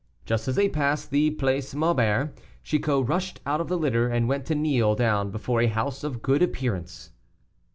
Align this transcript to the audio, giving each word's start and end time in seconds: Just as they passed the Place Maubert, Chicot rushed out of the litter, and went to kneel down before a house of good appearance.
Just 0.25 0.47
as 0.47 0.55
they 0.55 0.67
passed 0.67 1.11
the 1.11 1.29
Place 1.29 1.75
Maubert, 1.75 2.31
Chicot 2.63 3.07
rushed 3.07 3.39
out 3.45 3.61
of 3.61 3.67
the 3.67 3.77
litter, 3.77 4.07
and 4.07 4.27
went 4.27 4.45
to 4.47 4.55
kneel 4.55 4.95
down 4.95 5.29
before 5.29 5.61
a 5.61 5.67
house 5.67 6.03
of 6.03 6.23
good 6.23 6.41
appearance. 6.41 7.11